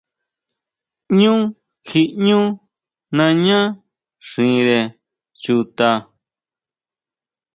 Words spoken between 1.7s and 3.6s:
kjiʼñú naña